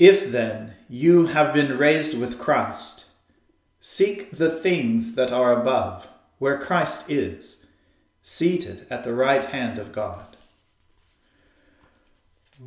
[0.00, 3.04] If then you have been raised with Christ,
[3.82, 7.66] seek the things that are above, where Christ is,
[8.22, 10.38] seated at the right hand of God.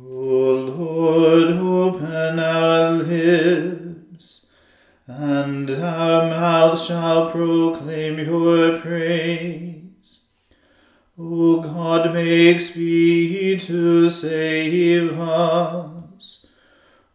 [0.00, 4.46] O Lord, open our lips,
[5.08, 10.20] and our mouth shall proclaim your praise.
[11.18, 15.93] O God, make speed to save us.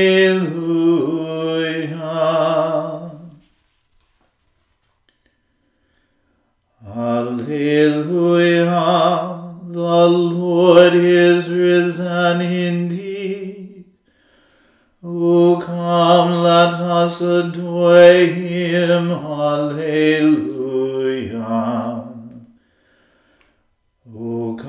[6.86, 8.70] Alleluia,
[9.64, 13.86] the Lord is risen indeed.
[15.04, 19.12] O come, let us adore him.
[19.12, 20.48] Alleluia.
[24.16, 24.56] O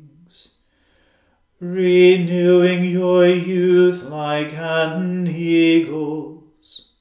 [1.59, 6.91] renewing your youth like an eagle's.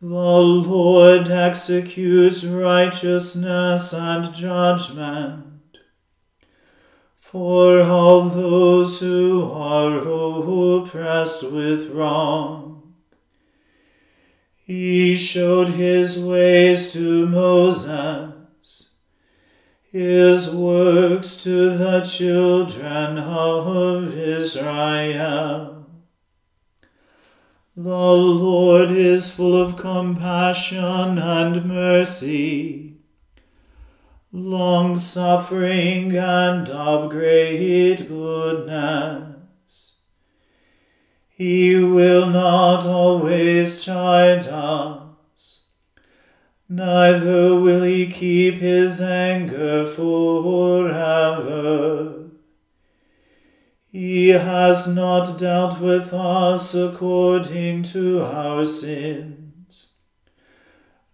[0.00, 5.44] The Lord executes righteousness and judgment.
[7.30, 12.94] for all those who are oppressed with wrong.
[14.64, 18.32] He showed his ways to Moses,
[19.90, 25.86] his works to the children of Israel.
[27.76, 32.88] The Lord is full of compassion and mercy
[34.30, 39.96] long suffering and of great goodness.
[41.30, 45.07] He will not always chide us,
[46.68, 51.34] neither will he keep his anger forever.
[53.86, 59.38] He has not dealt with us according to our sins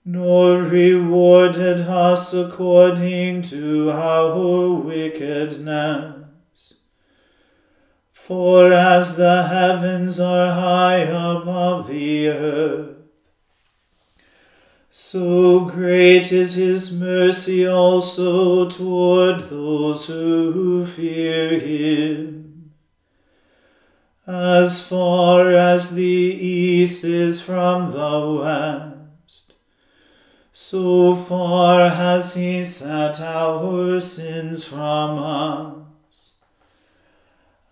[0.04, 6.20] nor rewarded us according to our wickedness.
[8.12, 12.93] For as the heavens are high above the earth,
[14.96, 22.70] so great is his mercy also toward those who fear him.
[24.24, 29.54] As far as the east is from the west,
[30.52, 36.36] so far has he set our sins from us.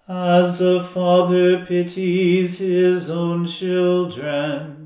[0.09, 4.81] As a father pities his own children,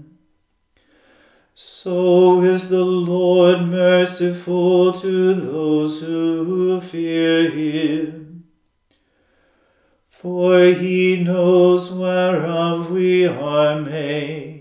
[1.57, 8.45] so is the Lord merciful to those who fear him.
[10.09, 14.57] For he knows whereof we are made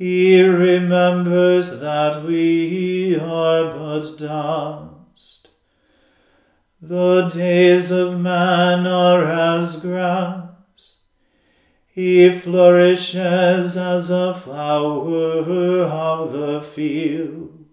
[0.00, 5.48] he remembers that we are but dust.
[6.80, 10.49] The days of man are as grass.
[11.92, 17.64] He flourishes as a flower of the field.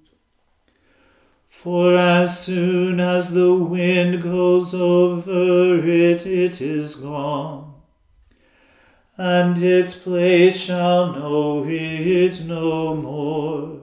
[1.47, 7.67] For as soon as the wind goes over it, it is gone
[9.17, 13.79] and its place shall know it no more.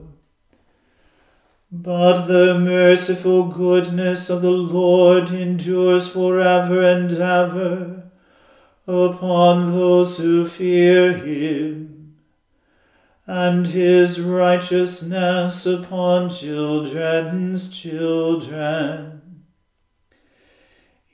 [1.69, 8.04] But the merciful goodness of the Lord endures forever and ever
[8.87, 12.15] upon those who fear him,
[13.27, 19.15] and his righteousness upon children's children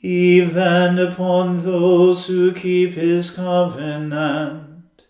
[0.02, 5.06] even upon those who keep his covenant,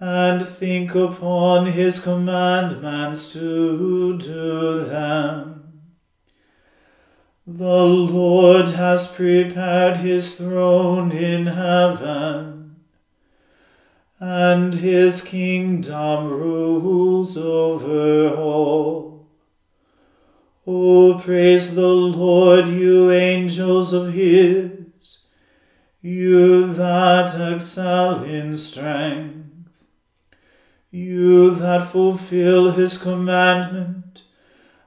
[0.00, 5.55] and think upon his commandments to do them.
[7.48, 12.74] The Lord has prepared his throne in heaven,
[14.18, 19.28] and his kingdom rules over all.
[20.66, 25.18] Oh, praise the Lord, you angels of his,
[26.00, 29.84] you that excel in strength,
[30.90, 34.05] you that fulfill his commandment,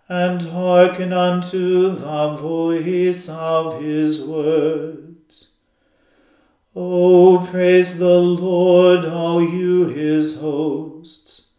[0.09, 5.49] and hearken unto the voice of his words.
[6.75, 11.49] Oh, praise the Lord, all you his hosts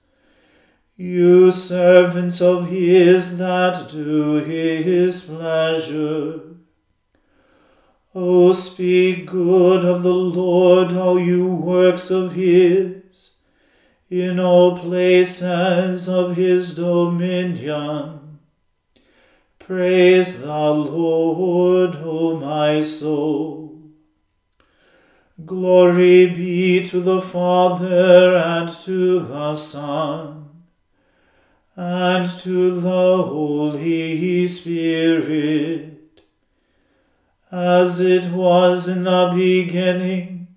[1.01, 6.43] you servants of his that do his pleasure.
[8.15, 13.31] O speak good of the Lord, all you works of his,
[14.11, 18.20] in all places of his dominion.
[19.71, 23.79] Praise the Lord, O my soul.
[25.47, 30.49] Glory be to the Father and to the Son
[31.77, 36.21] and to the Holy Spirit,
[37.53, 40.49] as it was in the beginning,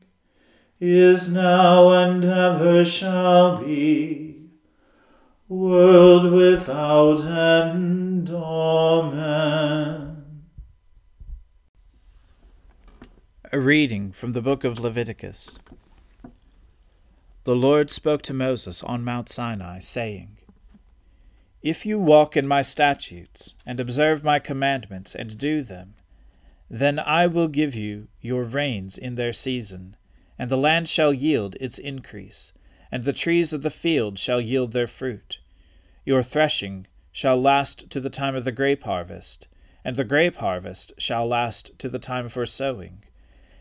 [0.80, 4.38] is now, and ever shall be,
[5.48, 8.03] world without end.
[13.54, 15.60] A reading from the book of Leviticus.
[17.44, 20.38] The Lord spoke to Moses on Mount Sinai, saying,
[21.62, 25.94] if you walk in my statutes, and observe my commandments, and do them,
[26.68, 29.98] then I will give you your rains in their season,
[30.40, 32.54] and the land shall yield its increase,
[32.92, 35.38] and the trees of the field shall yield their fruit.
[36.06, 39.48] Your threshing shall last to the time of the grape harvest,
[39.86, 43.04] and the grape harvest shall last to the time for sowing.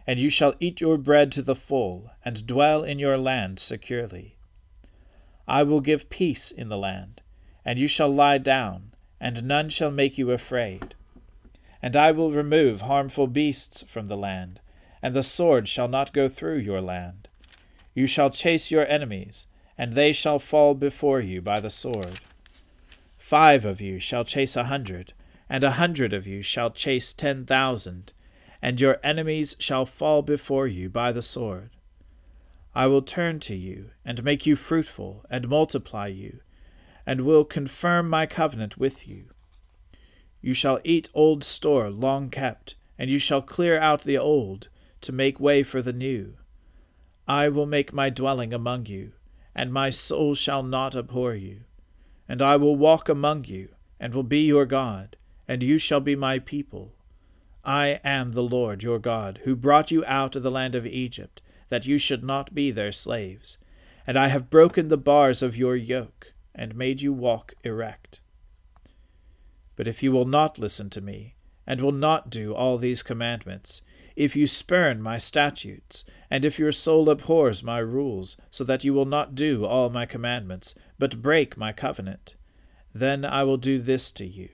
[0.07, 4.37] And you shall eat your bread to the full, and dwell in your land securely.
[5.47, 7.21] I will give peace in the land,
[7.65, 10.95] and you shall lie down, and none shall make you afraid.
[11.81, 14.61] And I will remove harmful beasts from the land,
[15.03, 17.29] and the sword shall not go through your land.
[17.95, 22.21] You shall chase your enemies, and they shall fall before you by the sword.
[23.19, 25.13] Five of you shall chase a hundred,
[25.49, 28.13] and a hundred of you shall chase ten thousand,
[28.63, 31.71] and your enemies shall fall before you by the sword.
[32.75, 36.41] I will turn to you, and make you fruitful, and multiply you,
[37.05, 39.25] and will confirm my covenant with you.
[40.41, 44.69] You shall eat old store long kept, and you shall clear out the old,
[45.03, 46.35] to make way for the new.
[47.27, 49.13] I will make my dwelling among you,
[49.55, 51.63] and my soul shall not abhor you.
[52.29, 55.17] And I will walk among you, and will be your God,
[55.47, 56.95] and you shall be my people.
[57.65, 61.41] I am the Lord your God, who brought you out of the land of Egypt,
[61.69, 63.59] that you should not be their slaves.
[64.07, 68.21] And I have broken the bars of your yoke, and made you walk erect.
[69.77, 73.83] But if you will not listen to me, and will not do all these commandments,
[74.17, 78.93] if you spurn my statutes, and if your soul abhors my rules, so that you
[78.93, 82.35] will not do all my commandments, but break my covenant,
[82.93, 84.51] then I will do this to you.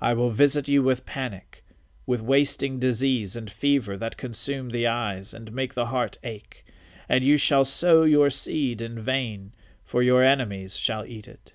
[0.00, 1.64] I will visit you with panic,
[2.08, 6.64] with wasting disease and fever that consume the eyes and make the heart ache,
[7.06, 9.52] and you shall sow your seed in vain,
[9.84, 11.52] for your enemies shall eat it.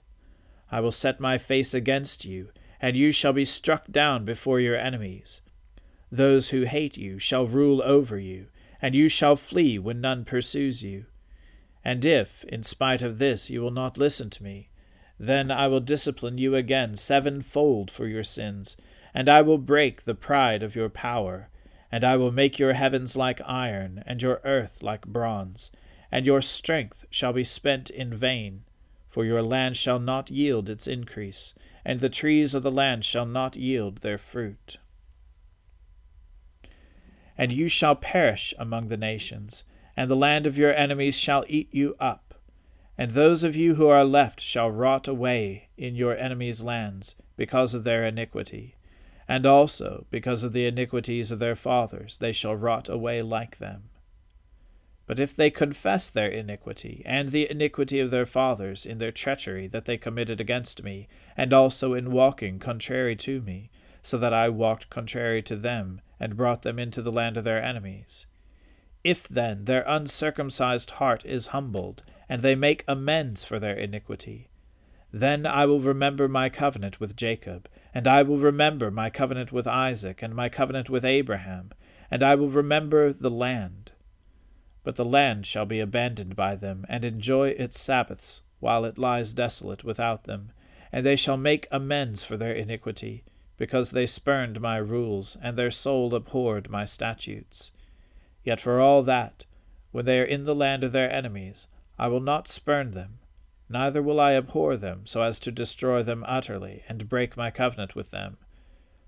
[0.72, 4.78] I will set my face against you, and you shall be struck down before your
[4.78, 5.42] enemies.
[6.12, 8.46] Those who hate you shall rule over you,
[8.80, 11.08] and you shall flee when none pursues you.
[11.84, 14.70] And if, in spite of this, you will not listen to me,
[15.18, 18.78] then I will discipline you again sevenfold for your sins,
[19.13, 21.50] and I will break the pride of your power,
[21.91, 25.72] and I will make your heavens like iron, and your earth like bronze,
[26.12, 28.63] and your strength shall be spent in vain,
[29.10, 31.53] for your land shall not yield its increase,
[31.86, 34.77] and the trees of the land shall not yield their fruit.
[37.38, 39.63] And you shall perish among the nations,
[39.96, 42.34] and the land of your enemies shall eat you up
[42.98, 47.74] and those of you who are left shall rot away in your enemies' lands because
[47.74, 48.75] of their iniquity.
[49.34, 53.90] And also, because of the iniquities of their fathers, they shall rot away like them.
[55.08, 59.66] But if they confess their iniquity, and the iniquity of their fathers, in their treachery
[59.70, 63.72] that they committed against me, and also in walking contrary to me,
[64.04, 67.60] so that I walked contrary to them, and brought them into the land of their
[67.60, 68.28] enemies,
[69.04, 74.52] if then their uncircumcised heart is humbled, and they make amends for their iniquity.
[75.12, 79.68] Then I will remember my covenant with Jacob, and I will remember my covenant with
[79.68, 81.72] Isaac, and my covenant with Abraham,
[82.10, 83.92] and I will remember the land.
[84.84, 89.34] But the land shall be abandoned by them, and enjoy its Sabbaths, while it lies
[89.34, 90.52] desolate without them,
[90.92, 93.24] and they shall make amends for their iniquity,
[93.58, 97.72] because they spurned my rules, and their soul abhorred my statutes.
[98.44, 99.46] Yet for all that,
[99.92, 101.68] when they are in the land of their enemies,
[102.00, 103.20] I will not spurn them,
[103.74, 107.96] neither will I abhor them, so as to destroy them utterly, and break my covenant
[107.96, 108.38] with them.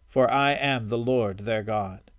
[0.08, 2.12] For I am the Lord their God.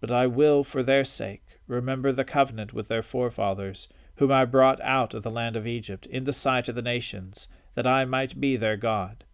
[0.00, 4.80] But I will, for their sake, remember the covenant with their forefathers, whom I brought
[4.82, 8.40] out of the land of Egypt, in the sight of the nations, that I might
[8.40, 9.24] be their God.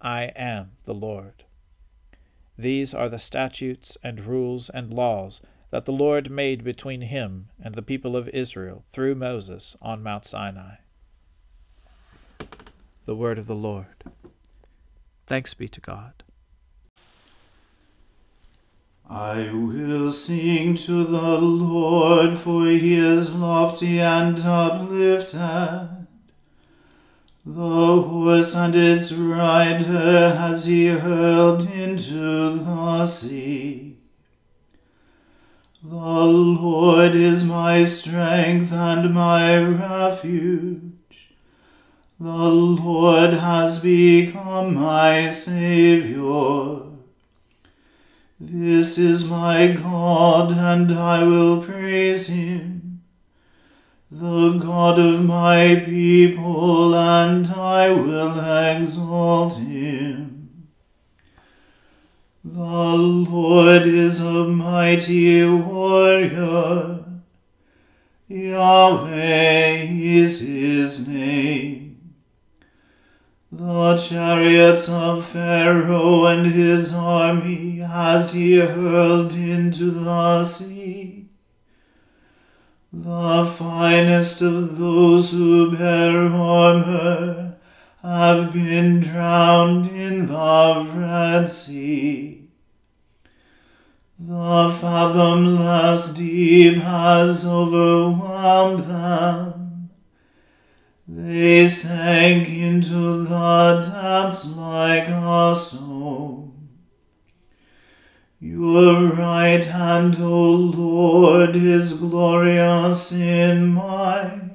[0.00, 1.44] I am the Lord.
[2.58, 7.74] These are the statutes and rules and laws that the Lord made between him and
[7.74, 10.74] the people of Israel through Moses on Mount Sinai.
[13.04, 14.04] The Word of the Lord.
[15.26, 16.22] Thanks be to God.
[19.10, 26.06] I will sing to the Lord, for he is lofty and uplifted.
[27.44, 33.98] The horse and its rider has he hurled into the sea.
[35.82, 40.91] The Lord is my strength and my refuge.
[42.22, 46.86] The Lord has become my Saviour.
[48.38, 53.02] This is my God, and I will praise him,
[54.08, 60.68] the God of my people, and I will exalt him.
[62.44, 67.00] The Lord is a mighty warrior.
[68.28, 71.81] Yahweh is his name.
[73.52, 81.28] The chariots of Pharaoh and his army has he hurled into the sea.
[82.94, 87.56] The finest of those who bear armor
[88.00, 92.48] have been drowned in the Red Sea.
[94.18, 99.61] The fathomless deep has overwhelmed them.
[101.08, 106.68] They sank into the depths like a stone.
[108.38, 114.50] Your right hand, O Lord, is glorious in might.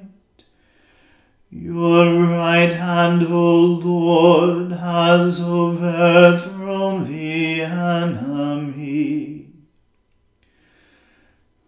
[1.50, 8.27] Your right hand, O Lord, has overthrown the enemy.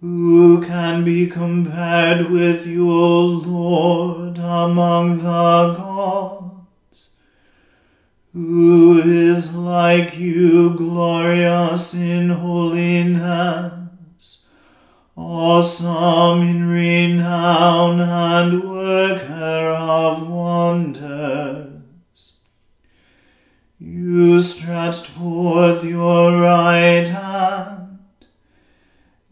[0.00, 7.11] Who can be compared with you, O Lord, among the gods?
[8.33, 13.75] Who is like you, glorious in holiness,
[15.16, 21.83] awesome in renown, and worker of wonders?
[23.78, 27.80] You stretched forth your right hand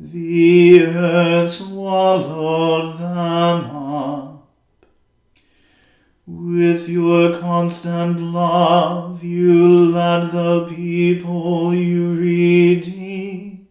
[0.00, 4.48] the earth swallowed them up.
[6.24, 13.66] With your constant love, you led the people you redeemed.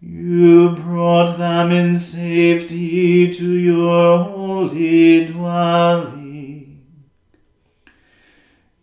[0.00, 6.84] You brought them in safety to your holy dwelling.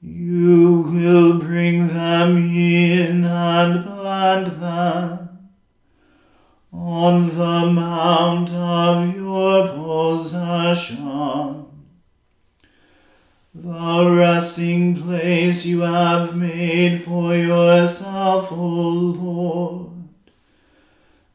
[0.02, 5.31] You will bring them in and plant them
[6.74, 11.66] on the mount of your possession.
[13.54, 19.92] The resting place you have made for yourself, O Lord.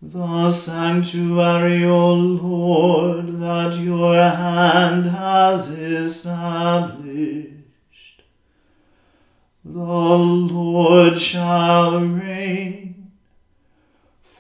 [0.00, 7.52] The sanctuary, O Lord, that your hand has established.
[9.65, 12.96] The Lord shall reign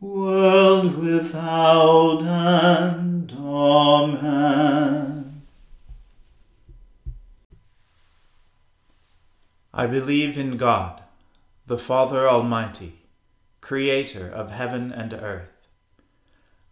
[0.00, 3.34] world without end.
[3.38, 5.42] Amen.
[9.72, 11.02] I believe in God,
[11.66, 13.00] the Father Almighty,
[13.60, 15.52] creator of heaven and earth.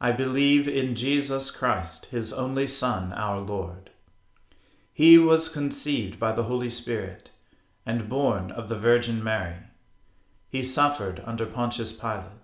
[0.01, 3.91] I believe in Jesus Christ, his only Son, our Lord.
[4.93, 7.31] He was conceived by the Holy Spirit
[7.87, 9.57] and born of the Virgin Mary.
[10.49, 12.44] He suffered under Pontius Pilate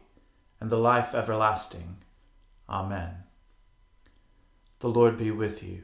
[0.61, 1.97] and the life everlasting.
[2.69, 3.15] Amen.
[4.79, 5.81] The Lord be with you.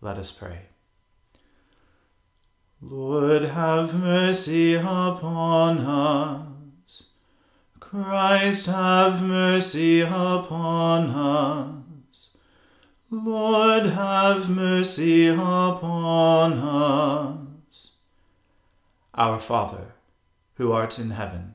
[0.00, 0.60] Let us pray.
[2.80, 7.10] Lord, have mercy upon us.
[7.80, 12.28] Christ, have mercy upon us.
[13.10, 17.92] Lord, have mercy upon us.
[19.14, 19.94] Our Father,
[20.56, 21.54] who art in heaven,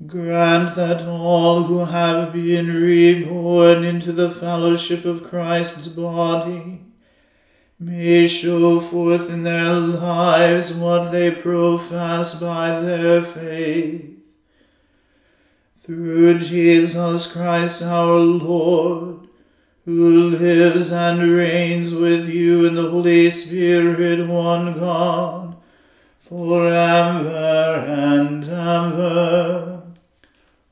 [0.05, 6.81] Grant that all who have been reborn into the fellowship of Christ's body
[7.79, 14.03] may show forth in their lives what they profess by their faith.
[15.77, 19.16] Through Jesus Christ our Lord,
[19.87, 25.55] who lives and reigns with you in the Holy Spirit, one God,
[26.19, 29.83] forever and ever.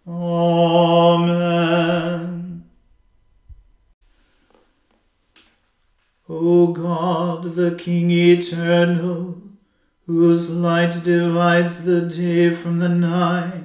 [0.05, 1.45] Amen.
[6.27, 9.41] O God, the King eternal,
[10.05, 13.64] whose light divides the day from the night,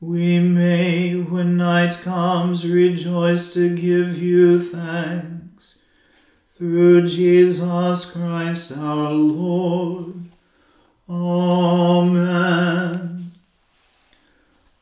[0.00, 5.82] we may, when night comes, rejoice to give you thanks.
[6.48, 10.14] Through Jesus Christ our Lord.
[11.06, 12.12] Amen.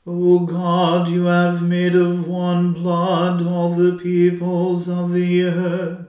[0.06, 6.06] O God, you have made of one blood all the peoples of the earth,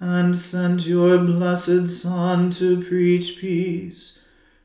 [0.00, 4.21] and sent your blessed Son to preach peace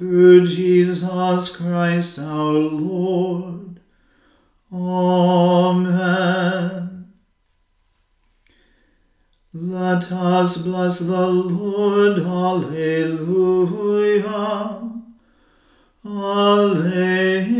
[0.00, 1.04] Through Jesus
[1.54, 3.80] Christ our Lord.
[4.72, 5.92] Amen.
[9.52, 12.18] Let us bless the Lord.
[12.18, 13.10] Alleluia.
[16.06, 17.50] Alleluia.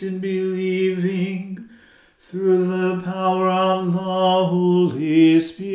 [0.00, 1.68] Peace in believing
[2.18, 5.69] through the power of the Holy Spirit.